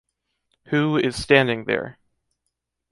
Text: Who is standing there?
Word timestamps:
Who 0.69 0.97
is 0.97 1.15
standing 1.15 1.65
there? 1.65 1.99